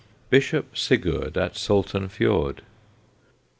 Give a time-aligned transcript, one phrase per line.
[0.31, 2.63] BISHOP SIGURD AT SALTEN FIORD.